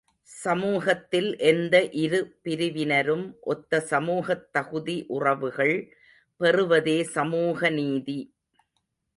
[0.23, 5.75] சமூகத்தில் எந்த இரு பிரிவினரும் ஒத்த சமூகத் தகுதி உறவுகள்
[6.37, 8.19] பெறுவதே சமூக நீதி.